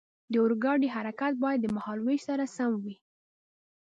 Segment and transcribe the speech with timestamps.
[0.31, 2.95] د اورګاډي حرکت باید د مهال ویش سره سم وي.